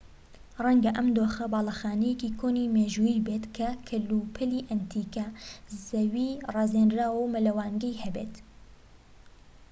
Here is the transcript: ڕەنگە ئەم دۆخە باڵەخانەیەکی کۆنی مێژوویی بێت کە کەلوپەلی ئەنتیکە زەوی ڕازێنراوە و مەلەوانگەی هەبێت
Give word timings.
ڕەنگە 0.63 0.91
ئەم 0.95 1.07
دۆخە 1.17 1.45
باڵەخانەیەکی 1.53 2.35
کۆنی 2.39 2.71
مێژوویی 2.75 3.23
بێت 3.27 3.43
کە 3.57 3.69
کەلوپەلی 3.87 4.65
ئەنتیکە 4.69 5.25
زەوی 5.89 6.31
ڕازێنراوە 6.55 7.17
و 7.21 7.31
مەلەوانگەی 7.33 7.99
هەبێت 8.03 8.33